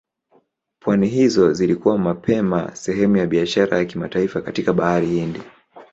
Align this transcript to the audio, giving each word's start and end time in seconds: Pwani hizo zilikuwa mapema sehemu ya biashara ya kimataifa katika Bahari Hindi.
Pwani 0.79 1.07
hizo 1.07 1.53
zilikuwa 1.53 1.97
mapema 1.97 2.75
sehemu 2.75 3.17
ya 3.17 3.25
biashara 3.27 3.77
ya 3.77 3.85
kimataifa 3.85 4.41
katika 4.41 4.73
Bahari 4.73 5.07
Hindi. 5.07 5.41